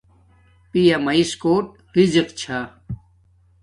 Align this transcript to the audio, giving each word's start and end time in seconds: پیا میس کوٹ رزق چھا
پیا 0.71 0.97
میس 1.05 1.31
کوٹ 1.41 1.65
رزق 1.97 2.27
چھا 2.39 2.59